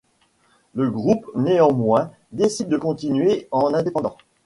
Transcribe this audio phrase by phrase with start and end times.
[0.73, 4.17] Le groupe, néanmoins, décide de continuer en indépendant.